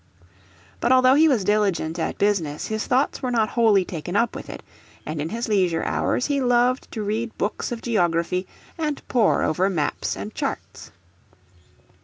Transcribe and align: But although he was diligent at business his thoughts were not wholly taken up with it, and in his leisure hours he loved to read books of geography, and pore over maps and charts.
But 0.79 0.91
although 0.91 1.13
he 1.13 1.27
was 1.27 1.43
diligent 1.43 1.99
at 1.99 2.17
business 2.17 2.65
his 2.65 2.87
thoughts 2.87 3.21
were 3.21 3.29
not 3.29 3.49
wholly 3.49 3.85
taken 3.85 4.15
up 4.15 4.33
with 4.35 4.49
it, 4.49 4.63
and 5.05 5.21
in 5.21 5.29
his 5.29 5.47
leisure 5.47 5.83
hours 5.83 6.25
he 6.25 6.41
loved 6.41 6.91
to 6.93 7.03
read 7.03 7.37
books 7.37 7.71
of 7.71 7.83
geography, 7.83 8.47
and 8.79 9.07
pore 9.07 9.43
over 9.43 9.69
maps 9.69 10.17
and 10.17 10.33
charts. 10.33 10.89